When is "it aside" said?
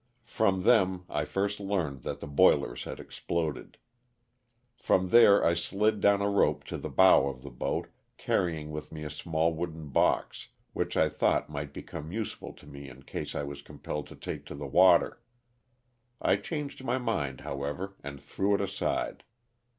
18.55-19.23